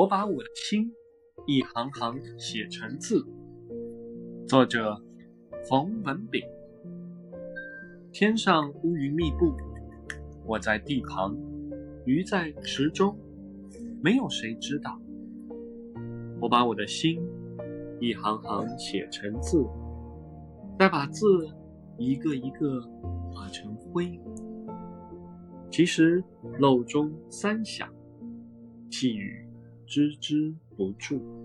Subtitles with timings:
[0.00, 0.90] 我把我的心
[1.46, 3.22] 一行行写成字。
[4.48, 4.98] 作者：
[5.68, 6.42] 冯文炳。
[8.10, 9.54] 天上乌云密布，
[10.46, 11.36] 我在地旁，
[12.06, 13.14] 鱼在池中，
[14.02, 14.98] 没有谁知道。
[16.40, 17.20] 我把我的心
[18.00, 19.62] 一行行写成字，
[20.78, 21.26] 再把字
[21.98, 22.80] 一个一个
[23.30, 24.18] 化成灰。
[25.70, 26.24] 其实
[26.58, 27.86] 漏中三响，
[28.88, 29.46] 细雨。
[29.90, 31.39] 支之不住。